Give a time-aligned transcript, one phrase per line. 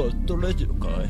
[0.00, 1.00] カットラジオかい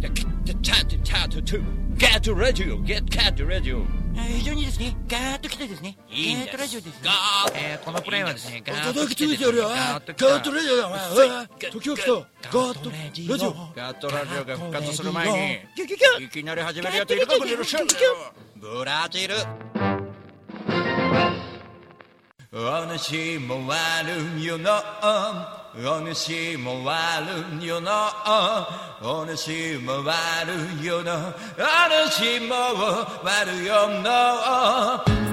[0.00, 1.58] チャートチャチャート
[1.98, 3.82] ガットラジオゲットカットラジオ
[4.14, 7.00] 非常にですね、ガーッと来てですね、いいガーッとラジオですね。
[7.04, 12.24] ガーッえーこのプレイはですね、ガーッと来てですねガガーッとラジオだお前時が来たガ
[12.72, 17.88] ットラジオガットラジオが復活する前ガッにいきなり始めるやついるかもしれない
[18.56, 19.34] ブラジル
[22.52, 27.92] お主も悪よのお主も悪よの
[29.02, 32.54] お主も悪よのお主も
[33.22, 35.29] 悪よの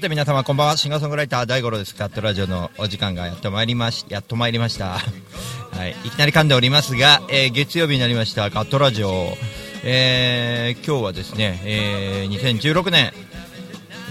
[0.00, 0.76] て皆様こんばんは。
[0.76, 1.94] シンガーソングライター大五郎です。
[1.94, 4.98] カットラジオのお時間がやっと参りましやっと参りました。
[5.72, 5.96] はい。
[6.04, 8.50] いきなり噛んでおりますが、えー月曜日になりました。
[8.50, 9.36] カットラジオ。
[9.82, 13.12] えー今日はですね、えー2016年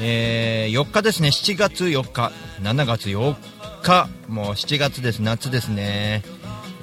[0.01, 1.29] えー4日ですね。
[1.29, 3.35] 7月4日7月4
[3.81, 5.19] 日もう7月です。
[5.19, 6.23] 夏ですね。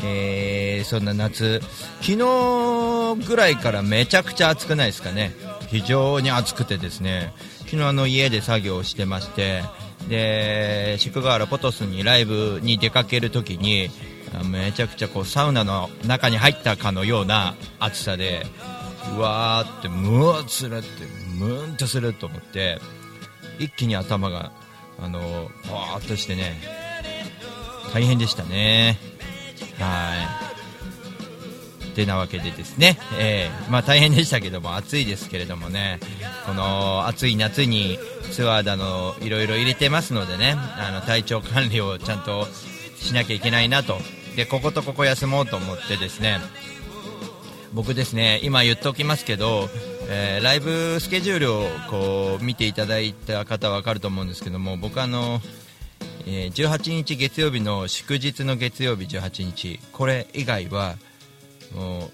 [0.02, 1.60] えーそんな夏。
[2.00, 5.34] 昨日ぐらいからめちゃくちゃ暑くないですかね。
[5.70, 7.32] 非常に暑くてですね。
[7.64, 9.62] 昨日あの家で作業をしてまして
[10.08, 13.88] で宿河原ポトスにライブに出かけるときに
[14.50, 18.46] めちゃくちゃこうサウナの中に入ったかのような暑さで
[19.16, 20.86] うわーってムーするって
[21.38, 22.78] ムーンとすると思って
[23.58, 24.52] 一気に頭が
[25.00, 25.48] あのー
[25.98, 26.60] ッとしてね
[27.92, 28.98] 大変でしたね。
[29.78, 30.53] はい。
[31.94, 36.00] てなわけでですね、えーまあ、大変でしたけども暑いですけれどもね。
[36.46, 37.98] この暑い夏に
[38.32, 40.56] ツアーだのいろいろ入れてますのでね。
[40.56, 42.46] あの体調管理をちゃんと
[42.96, 43.98] しなきゃいけないなと。
[44.36, 46.40] でこことここ休もうと思ってですね。
[47.72, 49.68] 僕ですね今言っておきますけど、
[50.08, 55.40] えーライブスケジュールをこう見ていただいた方は分かると思うんですけども僕あの、
[56.26, 60.96] え18日月曜日の祝日の月曜日18日これ以外は
[61.74, 62.10] もう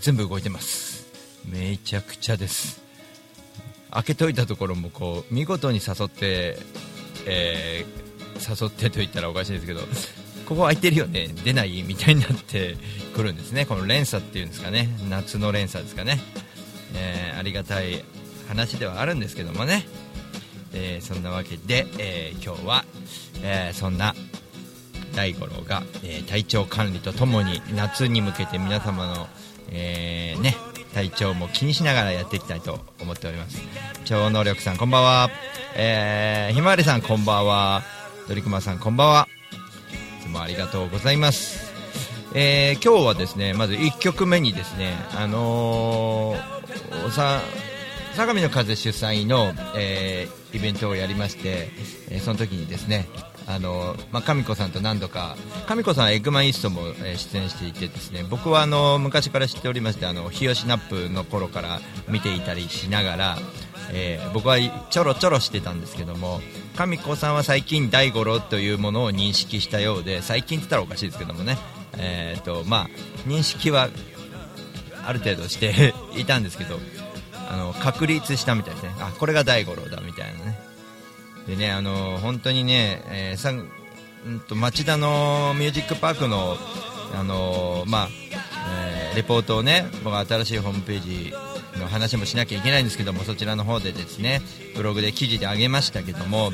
[0.00, 1.06] 全部動いてます。
[1.46, 2.82] めちゃくちゃです。
[3.90, 6.58] 開けといたところもこう見事に誘って、
[7.26, 9.80] えー誘ってと言ったらおかしいですけど
[10.46, 12.76] ここ空いてるよね出ないみたいになって
[13.16, 13.66] くるんですね。
[13.66, 14.88] この連鎖っていうんですかね。
[15.08, 16.20] 夏の連鎖ですかね、
[16.94, 18.04] えーありがたい
[18.48, 19.86] 話ではあるんですけどもね、
[20.72, 22.84] えーそんなわけで、えー今日は、
[23.42, 24.14] えーそんな
[25.18, 29.26] 大五郎が、えー体調管理とともに夏に向けて皆様の、
[29.72, 30.54] えーね、
[30.94, 33.60] 体調も気にしながらやっていきたいと思っております。
[34.04, 35.30] 超能力さんこんばんは、
[35.74, 37.82] えーひまわりさんこんばんは。
[38.28, 39.28] ドリクマさんこんばんは。
[40.20, 41.72] いつもありがとうございます、
[42.34, 47.40] えー今日はですねまず1曲目にですねあのーさ
[48.14, 51.70] 相模の風主催の、えーイベントをやりまして、
[52.10, 53.08] えーその時にですね
[53.50, 55.34] あのまあ、神子さんと何度か
[55.66, 63.38] 神子さんはエッグマンイーストも、え出演していてですね僕はあの昔から知っておりましてあの日吉ナップの頃から見ていたりしながら、
[63.92, 64.58] えー僕は
[64.90, 66.40] ちょろちょろしてたんですけども
[66.76, 71.56] 神子さんは最近大五郎というものを認識したようで最近って言ったらおかしいですけどもね、
[71.96, 72.88] えーとまあ、
[73.26, 73.88] 認識は
[75.06, 76.78] ある程度していたんですけど
[77.50, 78.90] あの確立したみたいですね。
[79.00, 80.67] あこれが大五郎だみたいなね。
[81.48, 83.68] でねあの本当にね、えーさん
[84.28, 86.56] んと町田のミュージックパークの
[87.18, 88.08] あのまあ
[89.10, 91.32] えーレポートをね僕は新しいホームページ
[91.80, 94.42] の話もしなきゃいけないんですけどもそちらの方でですね
[94.76, 96.52] ブログで記事で上げましたけども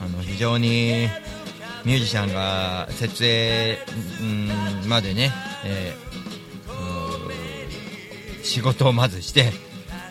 [0.00, 1.08] あの非常に
[1.84, 3.78] ミュージシャンが設営
[4.86, 5.32] までね、
[5.64, 6.10] えー
[8.42, 9.52] 仕事をまずして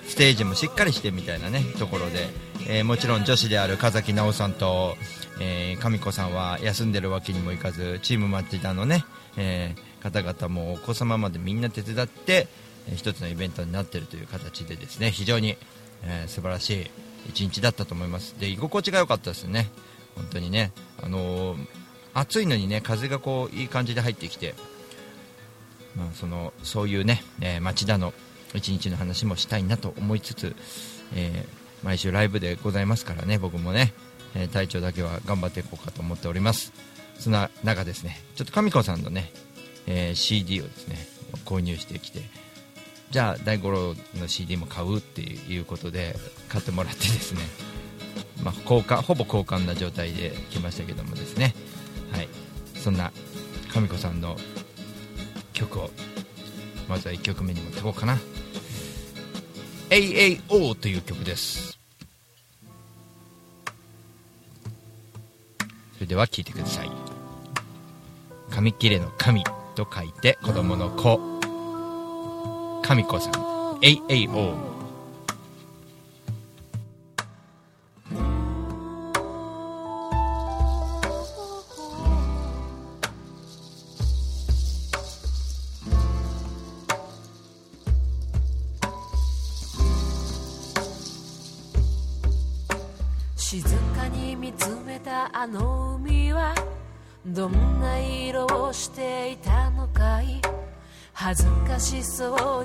[0.07, 2.27] ステージもしっかりしてみたいなねところで、
[2.71, 4.95] えーもちろん女子である神崎直さんと、
[5.41, 9.03] えー、神子さんは休んでるわけにもいかずチームマッチダのね、
[9.37, 12.47] えー方々もお子様までみんな手伝って、
[12.87, 15.11] えー一つのイベントになってるという形でですね。
[15.11, 15.57] 非常に、
[16.03, 16.91] えー素晴らしい
[17.29, 18.35] 一日だったと思います。
[18.39, 19.69] で居心地が良かったですね。
[20.15, 20.71] 本当にね。
[21.01, 21.67] あのー
[22.13, 24.55] 暑いのにね風がこういい感じで入ってきて
[25.95, 28.13] まあ、そのそういうね、えー町田の
[28.53, 30.55] 一日の話もしたいなと思いつつ、
[31.15, 33.93] えー毎週ライブでございますからね僕もね、
[34.35, 36.73] えー体調だけは頑張っていこうかと思っております。
[37.17, 39.31] そんな中ですねちょっと神子さんのね、
[39.87, 40.95] えー CD をですね
[41.45, 42.21] 購入してきて
[43.11, 46.15] じゃあ大五郎の CD も買うっていうことで
[46.47, 47.41] 買ってもらってですね
[48.43, 51.53] まあ、交換ほぼ交換な状態で来ましたけどもですね。
[52.11, 52.29] はい。
[52.75, 53.11] そんな
[53.71, 54.37] 神子さんの
[55.53, 55.89] 曲を
[56.87, 58.17] まずは1曲目に持っていこうかな。
[59.89, 61.77] AAO という曲です。
[65.95, 66.91] それでは聴いてください。
[68.51, 69.43] 紙切れの神
[69.75, 71.19] と書いて子供の子。
[72.83, 73.33] 神子さん。
[73.81, 74.78] AAO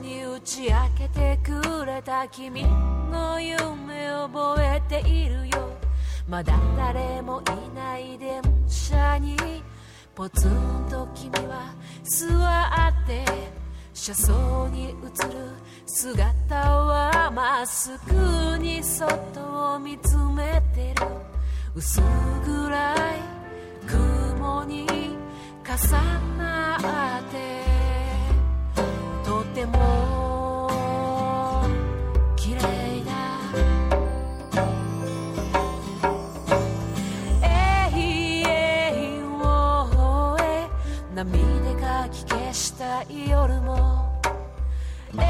[0.00, 2.64] に打ち明けてくれた君
[3.10, 5.70] の夢を覚えているよ。
[6.28, 9.36] まだ誰もいない電車に
[10.14, 13.24] ポツンと君は座って
[13.92, 14.94] 車窓に映る
[15.86, 21.06] 姿はまっすぐに外を見つめてる。
[21.74, 23.20] 薄暗い
[23.86, 24.86] 雲に
[25.64, 27.83] 重なって
[29.24, 30.68] とても
[32.36, 32.60] 綺麗
[33.04, 33.12] だ。
[37.42, 40.68] えいえいおえ
[41.14, 44.20] 涙がき消した夜も。
[45.18, 45.22] え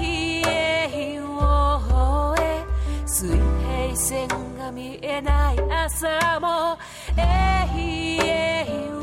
[0.00, 2.64] いえいおえ
[3.04, 6.78] 水平線が見えない朝も。
[7.16, 8.99] えいえ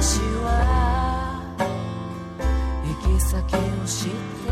[0.00, 1.42] 私は
[2.82, 4.10] 行き先を知っ
[4.46, 4.49] て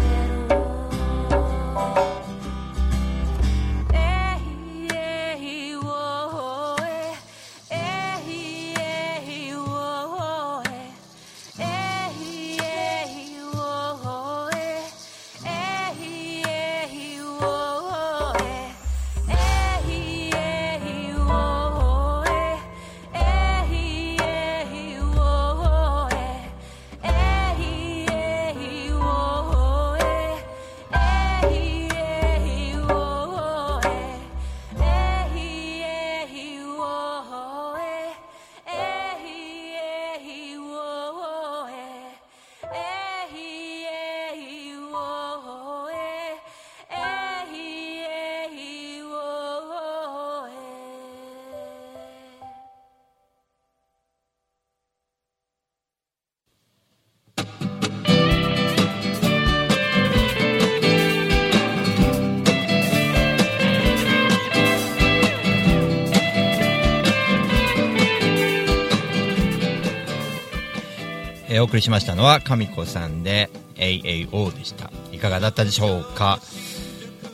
[71.59, 74.91] えお送りしましたのは神子さんで AAO でした。
[75.13, 76.41] いかがだったでしょうか？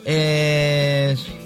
[0.04, 1.44] えー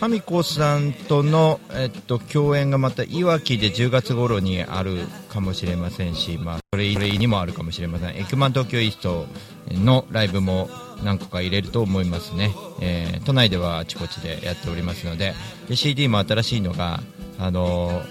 [0.00, 8.16] 神子さんとの、えっと、共演がまたいわきで10月頃にあるかもしれませんし、まあ、それ以外にもあるかもしれません。
[8.16, 9.26] エクマン東京イースト
[9.68, 10.70] のライブも
[11.04, 12.50] 何個か入れると思いますね、
[12.80, 15.34] えー都内ではあちこちでやっておりますので
[15.68, 17.00] で CD も新しいのが、
[17.38, 18.04] あのー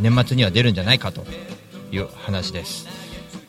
[0.00, 1.24] 年末には出るんじゃないかと。
[1.90, 2.86] という話です。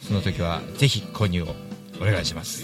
[0.02, 1.56] その時はぜひ購入を
[2.02, 2.64] お願いします。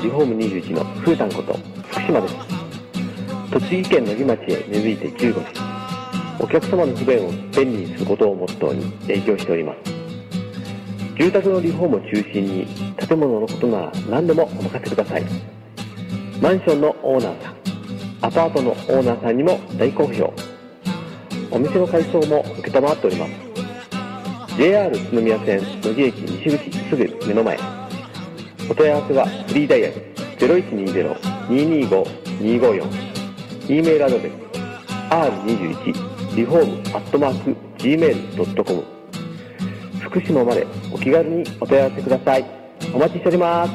[0.00, 1.58] リフォーム21のふータんこと
[1.90, 2.47] 福島です。
[3.68, 5.46] 栃木県野木町へ根付いて15年。
[6.40, 9.80] お客様の不便を便利にすることをモットーに営業しております。
[11.18, 15.24] 住宅のリフォームを中心に建物のことなら何でもお任せください。
[16.40, 17.54] マンションのオーナーさん
[18.22, 20.32] アパートのオーナーさんにも大好評。
[21.50, 23.32] お店の改装も承っております。
[24.56, 27.58] JR 宇都宮線野木駅西口すぐ目の前。
[28.70, 29.94] お問い合わせはフリーダイヤル
[31.50, 33.07] 0120-225-254
[33.68, 34.32] e メールアドレス
[35.10, 38.98] r21 リフォームアットマーク gmail.com
[40.00, 42.44] 福島までお気軽にお問い合わせください。
[42.94, 43.72] お待ちしております。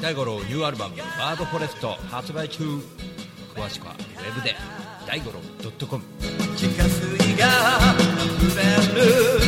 [0.00, 2.64] 大五郎ニューアルバム「バードフォレスト」発売中。
[3.54, 4.56] 詳しくはウェブで
[5.06, 5.40] 大五郎
[5.86, 6.02] .com
[6.56, 7.46] 地下水が
[8.46, 9.47] 溢れる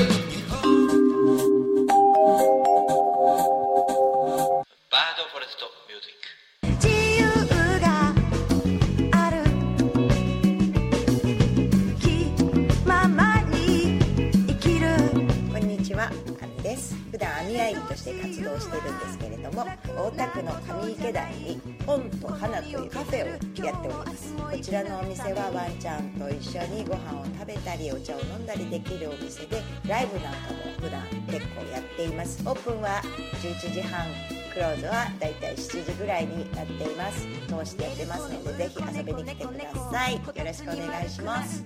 [18.11, 20.53] して活動しているんですけれども、大田区の
[20.83, 24.35] 上池台に本と花というカフェをやっております。
[24.35, 32.43] こちらのお店はワンちゃんと一緒にご飯を食べたり、お茶を飲んだりできるお店で、ライブなんかも普段結構やっています。
[32.47, 33.01] オープンは
[33.43, 34.07] 11時半、
[34.53, 37.27] クローズはだいたい7時ぐらいになっています。
[37.47, 40.15] 通してやってますので、ぜひ遊びに来てください。
[40.15, 41.63] よろしくお願いします。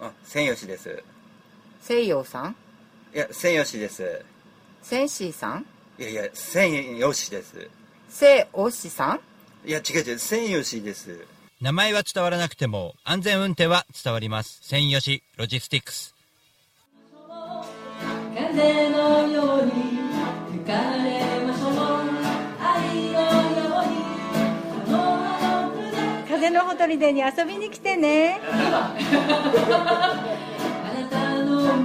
[0.00, 1.02] あ、千吉です。
[1.80, 2.54] 西洋さん？
[3.14, 4.24] いや、千吉です。
[4.82, 5.66] センシーさん？
[5.98, 7.68] いやいや、千吉です。
[8.08, 9.20] セオシさん？
[9.66, 11.26] いや、違う違う、千吉です。
[11.60, 14.60] 名前は伝わらなくても安全運転は伝わります。
[14.62, 16.14] 専用紙ロジスティックス。
[18.34, 19.72] 風のように
[20.52, 21.72] 吹かれましょう。
[22.62, 23.92] 愛のように
[24.86, 26.24] このあの船。
[26.28, 28.40] 風のほとりでに遊びに来てね
[31.70, 31.76] こ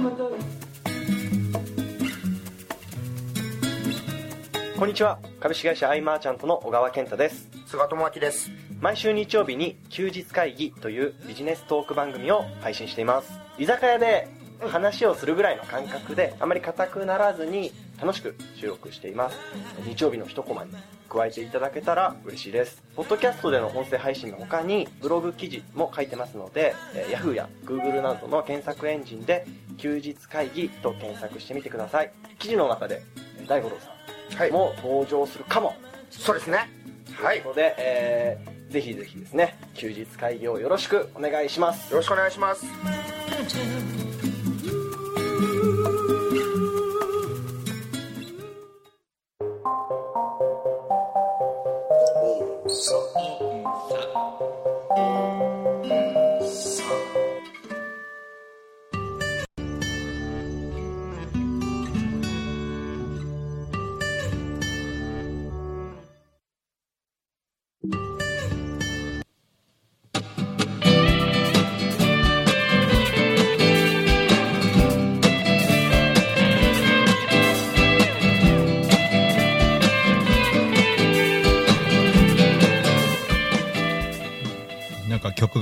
[4.84, 5.20] んにちは。
[5.38, 7.48] 株式会社アイマーチャントの小川健太です。
[7.66, 8.50] 菅智明です。
[8.80, 13.38] 毎週日曜日に休日会議というビジネストーク番組を配信しています。
[13.58, 14.26] 居酒屋で
[14.60, 17.70] 話をするぐらいの感覚であまり硬くならずに
[18.02, 19.38] 楽しく収録しています。
[19.84, 20.72] 日曜日の一コマに
[21.08, 22.82] 加えていただけたら嬉しいです。
[22.96, 29.46] ポッドキャストでの音声配信の他にブログ記事も書いてますので、えー Yahoo や Google などの検索エンジンで
[29.76, 32.12] 休日会議と検索してみてください。
[32.38, 33.02] 記事の中で
[33.38, 35.74] えー大五郎さんも登場するかも、
[36.10, 36.68] そうですね。
[37.14, 37.40] はい。
[37.40, 41.90] ということで、えーぜひぜひですね休日会議をよろしくお願いします。
[41.92, 42.66] よろしくお願いします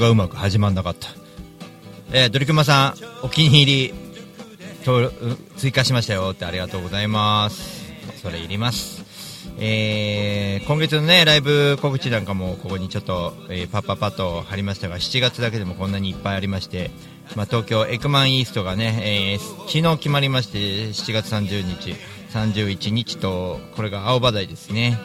[0.05, 1.09] がうまく始まんなかった。
[2.13, 3.95] えー、ドリクマさんお気に入り
[4.85, 7.91] 登録追加しましたよってありがとうございます。
[8.21, 9.03] それいります。
[9.59, 16.91] えー今月のねライブ告知なんかもここにちょっと、えーパッパッパッと貼りましたが7月だけでもこんなにいっぱいありまして、
[17.35, 20.59] まあ、東京エクマンイーストがね、えー昨日決まりまして
[20.89, 21.95] 7月30日
[22.31, 24.99] 31日とこれが青葉台ですね、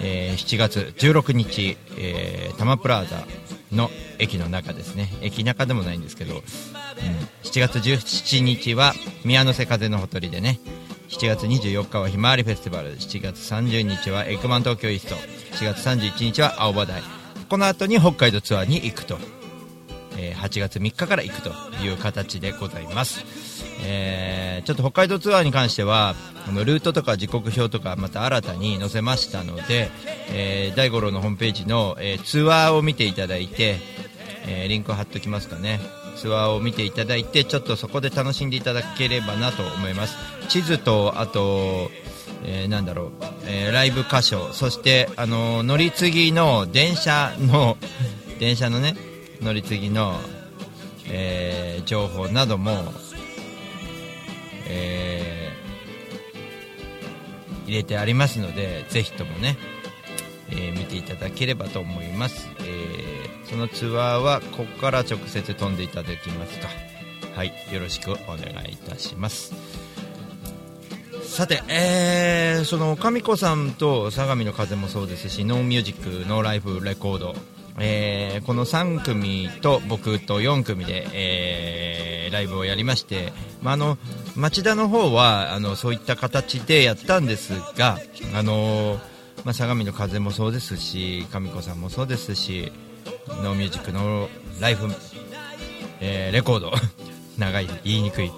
[0.00, 3.24] えー7月16日、えー、タマプラザ
[3.72, 5.08] の駅の中ですね。
[5.20, 8.94] 駅中でもないんですけど、うん、7月17日は
[9.24, 10.60] 宮の瀬風のほとりでね。
[11.08, 12.96] 7月24日はひまわりフェスティバル。
[12.96, 15.14] 7月30日はエクマン東京イースト。
[15.56, 17.02] 7月31日は青葉台。
[17.48, 19.18] この後に北海道ツアーに行くと、
[20.18, 21.50] えー8月3日から行くと
[21.82, 23.24] いう形でございます、
[23.82, 26.16] えーちょっと北海道ツアーに関しては
[26.48, 29.90] あのルートとか時刻表とかまた新たに載せましたので、
[30.32, 33.76] えー大五郎のホームページの、えーツアーを見ていただいて、
[34.46, 35.80] えリンクを貼っておきますかね。
[36.16, 40.16] ツアーを見ていただいてちょっとそこで楽しんでいただければなと思います。
[40.48, 41.90] 地図とあと、
[42.44, 43.10] えなんだろう、
[43.46, 47.76] えライブ箇所そして、あの乗り継ぎの電車の
[48.38, 48.96] 電車のね
[49.40, 50.18] 乗り継ぎの、
[51.08, 52.92] え情報なども、
[54.68, 55.56] えー
[57.66, 59.56] 入れてありますのでぜひともね、
[60.50, 63.16] えー見ていただければと思います、えー
[63.48, 66.66] そのツアーはここから直接飛んでいただきますか
[67.36, 69.54] はいよろしくお願いいたします。
[71.22, 77.34] さて、えーその神子さんと相模の風もそうですしノーミュージックノーライフレコード、
[77.78, 83.96] えーこの3組と僕と4組で、えーライブをやりまして、まあ、あの
[84.36, 87.98] 町田の方はあのそういった形でやったんですが、
[88.34, 88.98] あの
[89.44, 92.72] まあ、相模の風もそうですし神子さんもそうですし
[93.42, 94.28] ノーミュージックノー
[94.60, 94.86] ライフ、
[96.00, 96.72] えーレコード
[97.38, 98.30] 長い言いにくい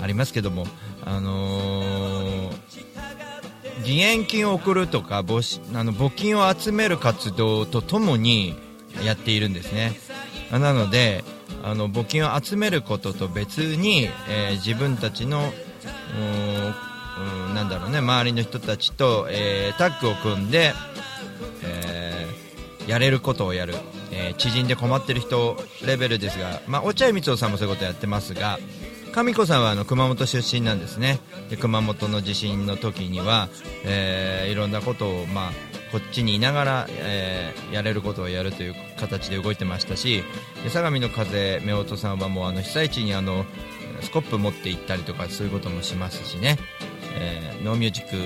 [0.00, 0.66] ありますけども、
[1.04, 2.90] あのー
[3.80, 5.40] 義援金を送るとか募
[5.78, 8.54] あの募金を集める活動とともに
[9.02, 9.98] やっているんですね。
[10.50, 11.24] なので
[11.62, 20.72] あの募金を集めることと別に、えー自分たちのうーんなんだろうね周りの人たちと、えータッグを組んで、
[21.64, 23.74] えーやれることをやる、
[24.10, 28.58] えー知人で困ってる人レベルですが、まあ、落合光雄さんもそういうことやってますが
[29.12, 31.18] 神子さんはあの熊本出身なんですね。
[31.50, 33.48] で熊本の地震の時には、
[33.84, 35.52] えーいろんなことを、まあ、
[35.92, 40.24] こっちにいながら、えーやれることをやるという形で動いてましたし
[40.68, 43.44] 相模の風夫婦さんはもうあの被災地にあの
[44.00, 46.58] スコップ持って行ったりとかそういうこともしますしね、
[47.18, 48.16] えーノーミュージック、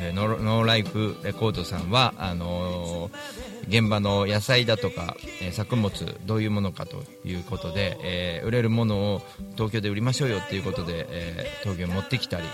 [0.00, 5.90] えーノーノーライフレコードさんはあのー現場の野菜だとか、えー作物
[6.24, 9.22] どういうものかということで、えー売れるものを
[9.56, 12.44] 東京で売りましょうよということで、えー東京に持ってきたり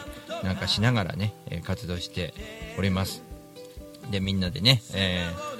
[0.42, 2.34] なんかしながらね、活動して
[2.78, 3.31] おります。
[4.10, 5.52] でみんなでね、えー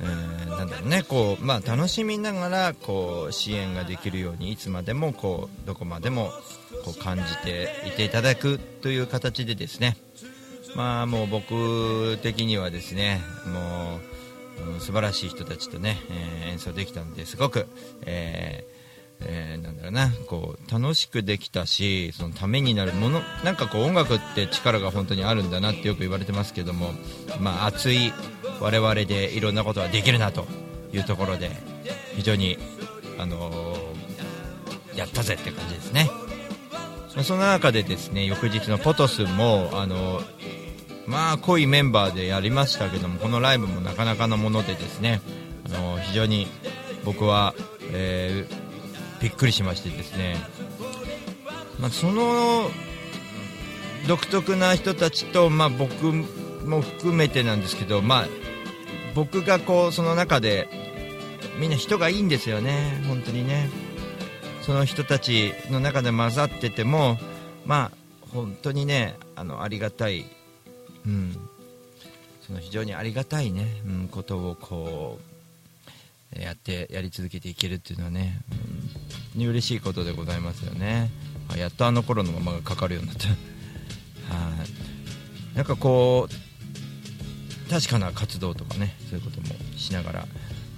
[0.00, 6.30] えーなんだろうねこう、まあ、楽しみながらこう支援ができるようにいつまでもこうどこまでも
[6.84, 9.96] こう感じていていただくという形でですね。
[10.74, 17.66] まあもう僕的にはですねもう、うん素晴らしい人たちとね、えー演奏できたのですごく、
[18.06, 18.76] えー
[19.20, 26.90] えーなんだろうなこう楽しくできたしそのためになるものなんかこう音楽って力が本当にあるんだなってよく言われてますけども、
[27.40, 28.12] まあ、熱い
[28.60, 30.46] 我々でいろんなことができるなと
[30.92, 31.50] いうところで
[32.14, 32.58] 非常に、
[33.18, 33.96] あのー
[34.96, 36.10] やったぜって感じですね。
[37.14, 40.20] まあその中でですね翌日のポトスも、あの
[41.06, 45.20] まあ濃いメンバーでやりましたけどもこのライブもなかなかのものでですね、
[45.66, 46.46] あの非常に
[47.04, 47.54] 僕は、
[47.92, 48.65] えー
[49.20, 50.36] びっくりしましてですね、
[51.80, 52.70] まあ、その
[54.08, 56.12] 独特な人たちと、まあ、僕
[56.66, 58.26] も含めてなんですけど、まあ、
[59.14, 60.68] 僕がこうその中で
[61.58, 63.70] みんな人がいいんですよね、本当にね。
[64.62, 67.18] その人たちの中で混ざってても、
[67.64, 70.26] まあ、本当にねあのありがたい、
[71.06, 71.36] うん、
[72.44, 75.20] その非常にありがたいね、うん、ことをこ
[76.36, 78.40] うやってやり続けていけるっていうのはね、
[79.36, 81.10] に嬉しいことでございますよね。
[81.52, 83.28] あやっとあの頃のままがかかるようになった。
[83.28, 83.36] はい
[85.56, 90.26] なんかこう確かな活動とかねそういうこともしながら、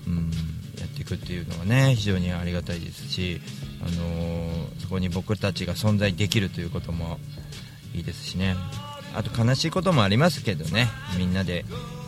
[0.06, 0.30] うん、
[0.78, 3.40] やっていくっていうのはね非常にありがたいですし、
[3.82, 7.18] あのーそこに僕たちが存在できるということも
[7.94, 8.56] いいですしね
[9.14, 11.64] あと悲しいこともありますけどねみんなで、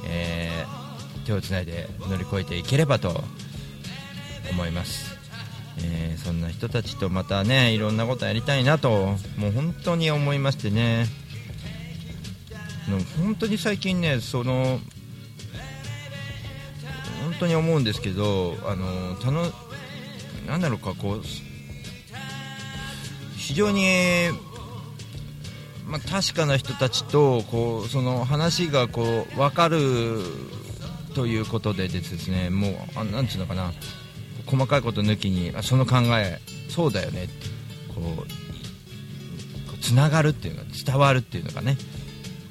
[0.09, 0.81] えー
[1.25, 3.23] 手をつないで乗り越えていければと
[4.51, 5.10] 思います、
[5.85, 11.07] えーそんな人たちとまたねいろんなことやりたいなともう本当に思いましてね。
[13.19, 14.81] 本当に最近ねその
[17.23, 19.47] 本当に思うんですけどあのたの
[20.47, 21.23] なんだろうかこう
[23.37, 24.31] 非常に、
[25.87, 30.21] まあ、確かな人たちとこうその話がこう分かる
[31.15, 33.73] ということでですねもうあなんていうのかな。
[34.51, 37.47] 細かいこと抜きにあその考えそうだよねって
[37.95, 41.77] こうつながるっていうのが伝わるっていうのがね。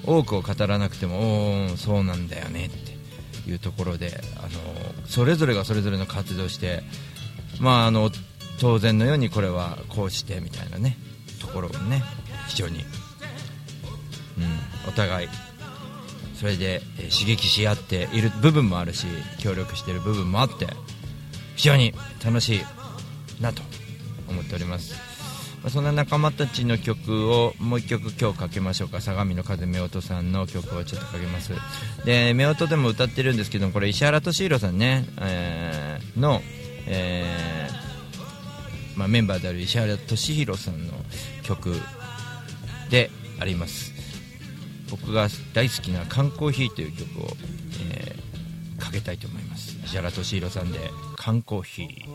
[0.06, 4.50] 多くを語らなくてもおーそうなんだよねっていうところであの
[5.06, 6.82] それぞれがそれぞれの活動して
[7.60, 8.10] まああの
[8.60, 10.98] 当然のようにこれはこうしてみたいなね
[11.40, 12.04] ところをね
[12.48, 12.84] 非常に、うん、
[14.90, 15.30] お互い
[16.36, 16.82] それで、
[17.12, 19.08] 刺激し合っている部分もあるし
[19.40, 20.68] 協力している部分もあって
[21.60, 21.94] 非常に
[22.24, 22.62] 楽しい
[23.42, 23.62] なと
[24.30, 24.96] 思っております、
[25.62, 29.02] まそんな仲間たちの曲をもう一曲今日かけましょうか。
[29.02, 31.52] 相模の風夫婦さんの曲をちょっとかけます。
[32.06, 36.42] で夫婦でも歌ってるんですけどこれ石原敏弘さんね、えーの、
[36.88, 40.94] えーまあ、メンバーである石原敏弘さんの
[41.44, 41.76] 曲
[42.90, 43.92] であります。
[44.90, 47.28] 僕が大好きな「缶コーヒー」という曲を、
[47.92, 48.30] えー
[48.80, 49.49] かけたいと思います。
[49.90, 52.06] 石原敏弘さんで「缶コーヒー」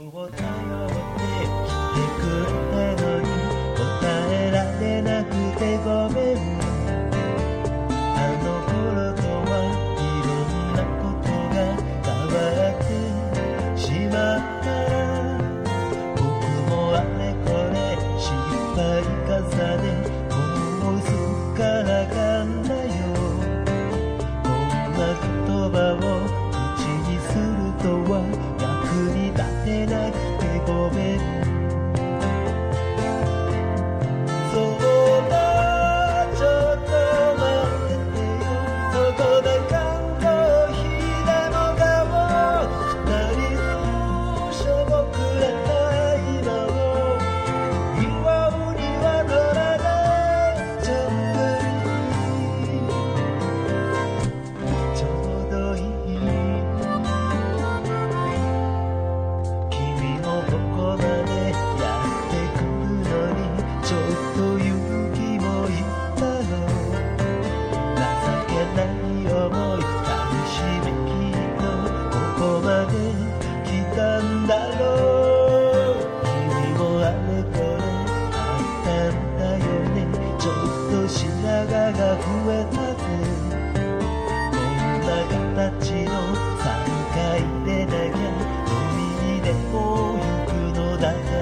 [91.04, 91.33] night.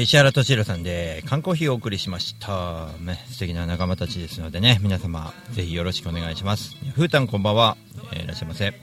[0.00, 6.74] ー石原敏郎さんで缶コーヒーをお送りしました、ね、素敵な仲間たちですのでね皆様ぜひよろしくお願いします。
[6.94, 7.76] ふうたんこんばんは、
[8.12, 8.74] えーいらっしゃいませ、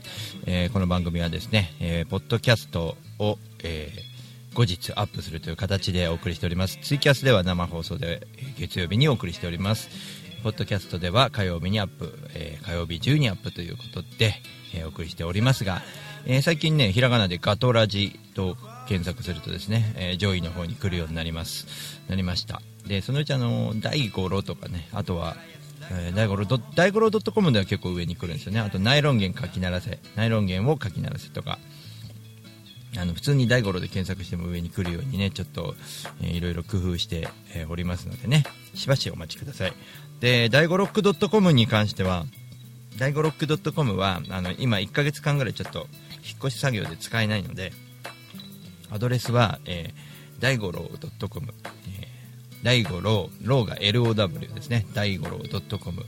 [0.46, 4.08] えーこの番組はですね、えーポッドキャストを、えー
[4.54, 6.78] 後日アップするという形でお送りしております。
[6.82, 8.26] ツイキャスでは生放送で
[8.58, 9.88] 月曜日にお送りしております。
[10.42, 14.34] ポッドキャストでは火曜日にアップ、えー火曜日中にアップということで、
[14.74, 15.82] えーお送りしておりますが、
[16.26, 18.56] えー最近ねひらがなでガトラジと
[18.88, 21.66] 検索するとですね、えー上位の方に来るようになります。
[22.08, 22.62] なりました。
[22.86, 25.36] でそのうちあの第五郎とかねあとは
[25.90, 28.60] えー大五郎ド大五郎 .com では結構上に来るんですよね。
[28.60, 31.58] あとナイロン弦書き鳴らせナイロン弦を書き鳴らせとか
[32.96, 35.74] あの普通に大五郎で検索しても上に来るようにねちょっと、
[36.22, 38.44] えーいろいろ工夫して、えーおりますのでね。
[38.74, 39.72] しばしお待ちください。
[40.20, 42.24] で大五ロック .com に関しては
[42.98, 45.86] 大五ロック .com はあの今1ヶ月間ぐらいちょっと
[46.26, 47.72] 引っ越し作業で使えないので
[48.90, 50.90] アドレスは、えー、大五郎
[51.28, 51.54] .com、
[51.88, 54.86] えー、大五郎ローが LOW ですね。
[54.94, 55.38] 大五郎
[55.78, 56.00] .com、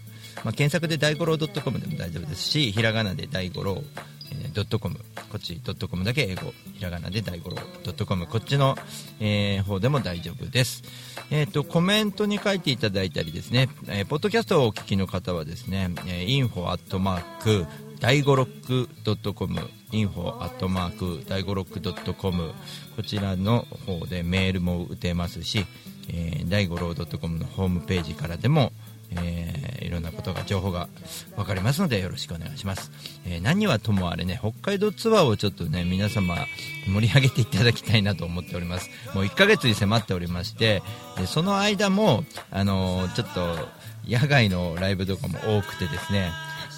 [0.45, 3.83] まあ、検索で大五郎 .com でも大丈夫ですしひらがなで大五郎
[4.33, 4.97] えードットコム。
[4.97, 6.53] こっちドットコムだけ英語。
[6.75, 8.27] ひらがなで大五郎ドットコム。
[8.27, 8.77] こっちの、
[9.21, 10.83] えー方でも大丈夫です。
[11.31, 17.66] えっ、とコメントに書いていただいたりですね、えーポッドキャストをお聞きの方はですね、えー、info アットマーク
[18.01, 19.61] 第五ロックドットコム
[19.93, 22.55] info アットマーク第五ロックドットコム
[22.97, 25.67] こちらの方でメールも打てますし、
[26.09, 28.73] えー、第五郎ドットコムのホームページからでも
[29.11, 30.89] えーいろんなことが情報が
[31.35, 32.93] 分かりますのでよろしくお願いします、
[33.27, 36.37] えー何はともあれね北海道ツアーをちょっとね皆様
[36.87, 38.89] 盛り上げていただきたいなと思っております。
[39.15, 40.83] もう1ヶ月に迫っておりまして
[41.19, 43.57] でその間もあのーちょっと
[44.07, 46.31] 野外のライブとかも多くてですね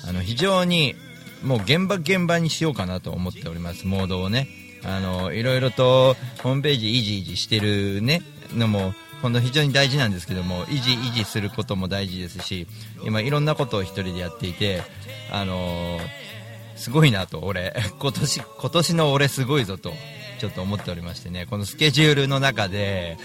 [0.08, 0.96] あの非常に
[1.42, 3.86] もう現場現場にしようかなと思っております。
[3.86, 4.48] モードをね。
[4.84, 8.22] あのいろいろとホームページ維持維持してるね。
[8.54, 12.66] のも本当非常に大事なんですけども維持維持することも大事ですし
[13.04, 14.82] 今いろんなことを一人でやっていて
[15.30, 15.98] あの
[16.76, 17.74] すごいなと俺。
[17.98, 19.92] 今年今年の俺すごいぞと
[20.40, 21.46] ちょっと思っておりましてね。
[21.48, 23.16] このスケジュールの中で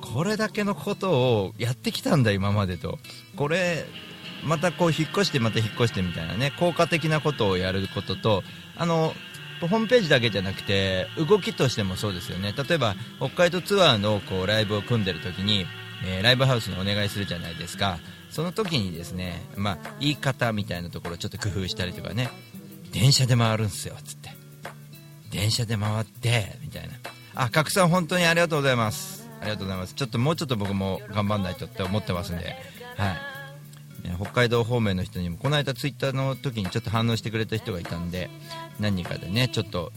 [0.00, 2.98] これだけのことをやってきたんだ今までと。
[3.36, 3.86] これ
[4.44, 8.42] またこう引っ越してまた引っ越してみたいなね効果的なことをやることと
[8.76, 9.14] あの
[9.60, 12.54] ホームページだけじゃなくて動きとしてもそうですよね。
[12.56, 15.66] 例えば北海道ツアーのこうライブを組んでる時に、
[16.06, 17.98] えーライブハウスにお願いするじゃないですか。
[18.30, 22.28] その時にですね、まあ、言い方みたいなところをちょっと工夫したりとかね。
[22.92, 24.30] 電車で回るんすよつって。
[25.30, 26.94] 電車で回ってみたいな。
[27.34, 29.28] あ拡散本当にありがとうございます。
[29.40, 29.94] ありがとうございます。
[29.94, 32.56] ちょっともうちょっと僕も頑張んないとって思ってますんで。
[32.96, 33.37] はい。
[34.20, 38.30] 北海道方面の人にもこの間ツイッターの時にちょっと反応してくれた人がいたんで
[38.80, 39.92] 何人かでねちょっと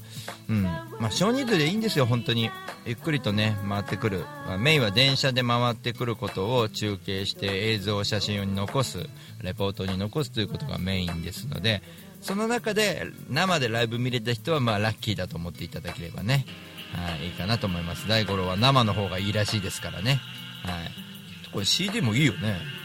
[0.50, 2.50] うんまあ少人数でいいんですよ本当に。
[2.86, 9.08] ゆっくりとね回ってくる、まあメインは電車で回ってくることを中継して映像写真に残す
[9.44, 11.84] レポートに残すということがメインですので
[12.22, 16.46] その中で生でライブ見れた人はまあラッキーだと思っていただければね、
[16.94, 18.08] はい、いいかなと思います。
[18.08, 20.20] 大五郎は生の方がいいらしいですからね、
[20.64, 22.81] はい、これ CD もいいよね。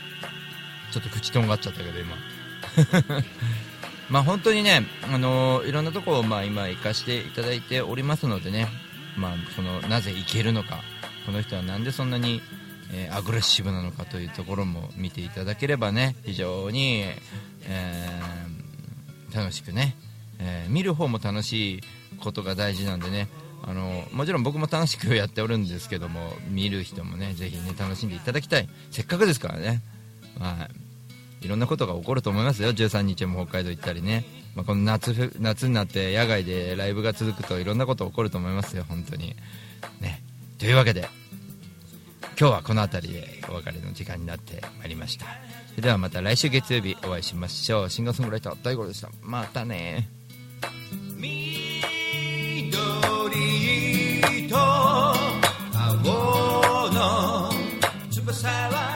[0.97, 2.17] ちょっと口とんがっちゃったけど今。
[4.09, 8.69] まあ本当にね、あのーいろんなところをまあ今行かしていただいておりますのでね、
[9.15, 10.83] まあ、そのなぜ行けるのか。
[11.27, 12.41] この人はなんでそんなに、
[12.93, 17.05] えーアグレッシブなのかというところも見ていただければね非常に、
[17.65, 19.97] えー楽しくね、
[20.39, 21.81] え見る方も楽しい
[22.21, 23.29] ことが大事なんでね。
[23.63, 28.69] あのもちろん僕も楽しくやっておるんですけども見る人もねぜひね楽しんでいただきたい。
[28.91, 29.83] せっかくですからね、
[30.39, 30.86] はい、
[31.41, 32.71] いろんなことが起こると思いますよ。
[32.71, 38.85] 13日も北海道行ったりね、まあ、この夏夏になって野外でライブが続くといろんなこと起こると思いますよ。
[38.89, 39.37] 本当に。
[40.01, 40.23] ね。
[40.59, 41.09] というわけで
[42.39, 45.27] 今日はこの辺りでお別れの時間になってまいりました。
[45.71, 47.91] それではまた来週月曜日お会いしましょう。
[47.91, 49.11] シンガーソングライター大五郎でした。
[49.23, 50.09] またね。
[56.09, 57.51] 青の
[58.11, 58.96] 翼は